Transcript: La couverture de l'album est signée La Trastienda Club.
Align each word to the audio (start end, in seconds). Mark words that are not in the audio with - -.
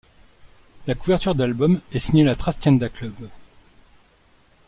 La 0.87 0.95
couverture 0.95 1.35
de 1.35 1.43
l'album 1.43 1.79
est 1.91 1.99
signée 1.99 2.23
La 2.23 2.33
Trastienda 2.35 2.89
Club. 2.89 3.13